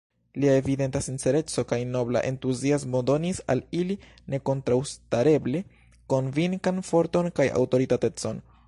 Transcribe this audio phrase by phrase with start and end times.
[0.43, 3.99] Lia evidenta sincereco kaj nobla entuziasmo donis al ili
[4.35, 5.63] nekontraŭstareble
[6.17, 8.47] konvinkan forton kaj aŭtoritatecon.